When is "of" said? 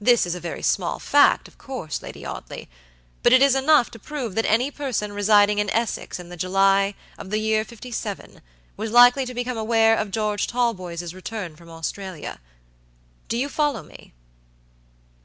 1.48-1.58, 7.18-7.30, 9.96-10.12